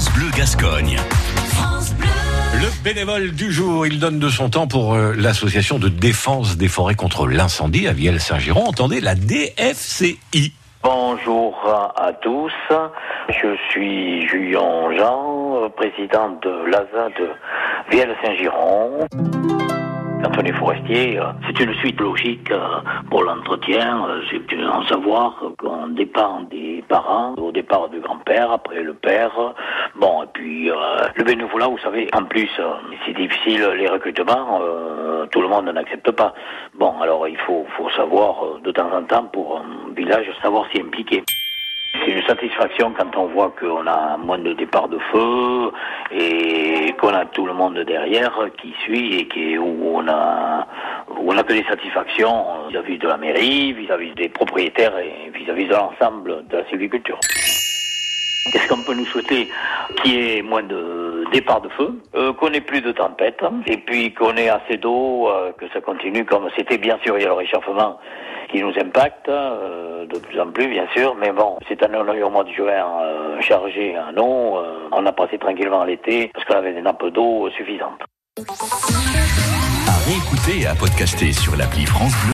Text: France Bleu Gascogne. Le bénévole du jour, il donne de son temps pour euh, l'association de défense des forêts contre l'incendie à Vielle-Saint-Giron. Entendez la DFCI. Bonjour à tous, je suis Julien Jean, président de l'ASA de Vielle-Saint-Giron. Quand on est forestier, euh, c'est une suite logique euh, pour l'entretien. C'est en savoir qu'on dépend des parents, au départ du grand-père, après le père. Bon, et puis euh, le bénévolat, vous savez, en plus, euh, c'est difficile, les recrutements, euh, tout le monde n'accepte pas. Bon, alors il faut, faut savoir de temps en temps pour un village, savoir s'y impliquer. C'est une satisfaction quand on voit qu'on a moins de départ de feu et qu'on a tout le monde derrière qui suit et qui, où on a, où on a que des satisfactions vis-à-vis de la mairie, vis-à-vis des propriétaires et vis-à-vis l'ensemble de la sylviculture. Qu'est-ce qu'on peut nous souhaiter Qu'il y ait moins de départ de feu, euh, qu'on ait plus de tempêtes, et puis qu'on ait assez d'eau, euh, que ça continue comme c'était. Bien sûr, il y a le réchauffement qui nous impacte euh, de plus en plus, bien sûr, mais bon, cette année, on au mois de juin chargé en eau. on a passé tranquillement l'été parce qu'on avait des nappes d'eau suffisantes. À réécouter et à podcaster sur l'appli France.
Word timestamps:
France 0.00 0.14
Bleu 0.14 0.30
Gascogne. 0.34 0.96
Le 2.54 2.82
bénévole 2.82 3.32
du 3.32 3.52
jour, 3.52 3.86
il 3.86 4.00
donne 4.00 4.18
de 4.18 4.30
son 4.30 4.48
temps 4.48 4.66
pour 4.66 4.94
euh, 4.94 5.12
l'association 5.14 5.78
de 5.78 5.90
défense 5.90 6.56
des 6.56 6.68
forêts 6.68 6.94
contre 6.94 7.26
l'incendie 7.26 7.86
à 7.86 7.92
Vielle-Saint-Giron. 7.92 8.64
Entendez 8.64 9.02
la 9.02 9.14
DFCI. 9.14 10.54
Bonjour 10.82 11.54
à 11.96 12.14
tous, 12.14 12.50
je 13.28 13.56
suis 13.68 14.26
Julien 14.26 14.90
Jean, 14.96 15.68
président 15.76 16.30
de 16.40 16.70
l'ASA 16.70 17.10
de 17.18 17.28
Vielle-Saint-Giron. 17.90 19.06
Quand 20.22 20.32
on 20.38 20.44
est 20.44 20.52
forestier, 20.52 21.18
euh, 21.18 21.24
c'est 21.46 21.64
une 21.64 21.74
suite 21.76 21.98
logique 21.98 22.50
euh, 22.50 22.80
pour 23.10 23.22
l'entretien. 23.22 24.06
C'est 24.30 24.64
en 24.64 24.82
savoir 24.84 25.42
qu'on 25.58 25.88
dépend 25.88 26.42
des 26.50 26.59
parents, 26.90 27.34
au 27.38 27.52
départ 27.52 27.88
du 27.88 28.00
grand-père, 28.00 28.50
après 28.50 28.82
le 28.82 28.94
père. 28.94 29.32
Bon, 29.94 30.24
et 30.24 30.26
puis 30.34 30.70
euh, 30.70 30.74
le 31.14 31.24
bénévolat, 31.24 31.68
vous 31.68 31.78
savez, 31.78 32.08
en 32.12 32.24
plus, 32.24 32.50
euh, 32.58 32.74
c'est 33.06 33.14
difficile, 33.14 33.62
les 33.78 33.88
recrutements, 33.88 34.60
euh, 34.60 35.26
tout 35.26 35.40
le 35.40 35.48
monde 35.48 35.66
n'accepte 35.66 36.10
pas. 36.10 36.34
Bon, 36.74 36.92
alors 37.00 37.28
il 37.28 37.38
faut, 37.38 37.64
faut 37.76 37.90
savoir 37.90 38.58
de 38.62 38.72
temps 38.72 38.92
en 38.92 39.04
temps 39.04 39.24
pour 39.32 39.58
un 39.58 39.94
village, 39.94 40.26
savoir 40.42 40.66
s'y 40.70 40.80
impliquer. 40.80 41.22
C'est 41.92 42.12
une 42.12 42.22
satisfaction 42.22 42.92
quand 42.96 43.16
on 43.16 43.26
voit 43.26 43.52
qu'on 43.58 43.86
a 43.86 44.16
moins 44.16 44.38
de 44.38 44.52
départ 44.52 44.88
de 44.88 44.98
feu 45.12 45.72
et 46.12 46.94
qu'on 47.00 47.12
a 47.12 47.26
tout 47.26 47.46
le 47.46 47.52
monde 47.52 47.78
derrière 47.80 48.32
qui 48.58 48.72
suit 48.84 49.16
et 49.16 49.28
qui, 49.28 49.58
où 49.58 49.96
on 49.96 50.08
a, 50.08 50.66
où 51.18 51.32
on 51.32 51.36
a 51.36 51.42
que 51.42 51.52
des 51.52 51.64
satisfactions 51.64 52.68
vis-à-vis 52.68 52.98
de 52.98 53.08
la 53.08 53.16
mairie, 53.16 53.72
vis-à-vis 53.72 54.14
des 54.14 54.28
propriétaires 54.28 54.96
et 54.98 55.29
vis-à-vis 55.52 55.66
l'ensemble 55.66 56.46
de 56.48 56.56
la 56.56 56.68
sylviculture. 56.68 57.18
Qu'est-ce 58.52 58.68
qu'on 58.68 58.82
peut 58.82 58.94
nous 58.94 59.06
souhaiter 59.06 59.48
Qu'il 60.02 60.14
y 60.14 60.38
ait 60.38 60.42
moins 60.42 60.62
de 60.62 61.24
départ 61.32 61.60
de 61.60 61.68
feu, 61.68 62.00
euh, 62.14 62.32
qu'on 62.32 62.52
ait 62.52 62.60
plus 62.60 62.80
de 62.80 62.92
tempêtes, 62.92 63.42
et 63.66 63.76
puis 63.76 64.12
qu'on 64.12 64.36
ait 64.36 64.48
assez 64.48 64.76
d'eau, 64.76 65.28
euh, 65.28 65.52
que 65.52 65.66
ça 65.72 65.80
continue 65.80 66.24
comme 66.24 66.48
c'était. 66.56 66.78
Bien 66.78 66.98
sûr, 67.04 67.16
il 67.18 67.22
y 67.22 67.24
a 67.24 67.28
le 67.28 67.34
réchauffement 67.34 67.98
qui 68.50 68.62
nous 68.62 68.72
impacte 68.78 69.28
euh, 69.28 70.06
de 70.06 70.18
plus 70.18 70.40
en 70.40 70.50
plus, 70.50 70.68
bien 70.68 70.86
sûr, 70.94 71.14
mais 71.20 71.30
bon, 71.30 71.58
cette 71.68 71.82
année, 71.82 71.98
on 71.98 72.26
au 72.26 72.30
mois 72.30 72.44
de 72.44 72.50
juin 72.50 73.40
chargé 73.40 73.96
en 73.96 74.16
eau. 74.20 74.58
on 74.92 75.06
a 75.06 75.12
passé 75.12 75.38
tranquillement 75.38 75.84
l'été 75.84 76.30
parce 76.34 76.44
qu'on 76.46 76.56
avait 76.56 76.72
des 76.72 76.82
nappes 76.82 77.06
d'eau 77.06 77.48
suffisantes. 77.50 78.00
À 79.86 79.96
réécouter 80.06 80.62
et 80.62 80.66
à 80.66 80.74
podcaster 80.74 81.32
sur 81.32 81.56
l'appli 81.56 81.86
France. 81.86 82.14